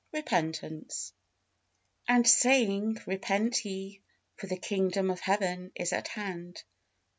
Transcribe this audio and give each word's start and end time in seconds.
REPENTANCE, 0.13 1.13
And 2.07 2.27
saying, 2.27 3.01
Repent 3.05 3.63
ye: 3.63 4.01
for 4.35 4.47
the 4.47 4.57
kingdom 4.57 5.11
of 5.11 5.19
Heaven 5.19 5.71
is 5.75 5.93
at 5.93 6.09
band. 6.15 6.63